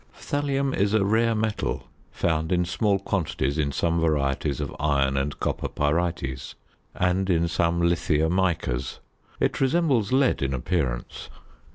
Thallium 0.17 0.73
is 0.75 0.95
a 0.95 1.05
rare 1.05 1.35
metal, 1.35 1.87
found 2.11 2.51
in 2.51 2.65
small 2.65 2.97
quantities 2.97 3.59
in 3.59 3.71
some 3.71 3.99
varieties 3.99 4.59
of 4.59 4.75
iron 4.79 5.15
and 5.15 5.39
copper 5.39 5.69
pyrites, 5.69 6.55
and 6.95 7.29
in 7.29 7.47
some 7.47 7.79
lithia 7.79 8.27
micas. 8.27 8.97
It 9.39 9.61
resembles 9.61 10.11
lead 10.11 10.41
in 10.41 10.55
appearance. 10.55 11.29